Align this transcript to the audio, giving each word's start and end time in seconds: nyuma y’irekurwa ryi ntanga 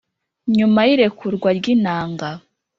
nyuma 0.57 0.79
y’irekurwa 0.87 1.49
ryi 1.57 1.73
ntanga 1.81 2.29